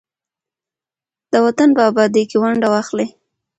د 1.31 1.33
وطن 1.45 1.69
په 1.77 1.81
ابادۍ 1.89 2.23
کې 2.29 2.37
ونډه 2.41 2.67
واخلئ. 2.73 3.07